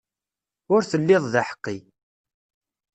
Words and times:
Ur 0.73 0.81
telliḍ 0.91 1.23
d 1.33 1.35
aḥeqqi. 1.41 1.77